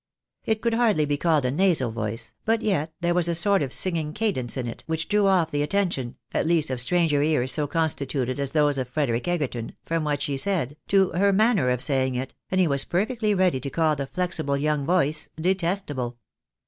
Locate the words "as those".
8.39-8.79